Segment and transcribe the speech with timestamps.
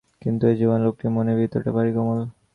[0.21, 2.19] কিন্তু, এই জোয়ান লোকটির মনের ভিতরটা ভারি কোমল।